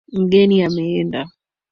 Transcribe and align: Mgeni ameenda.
Mgeni 0.21 0.63
ameenda. 0.65 1.23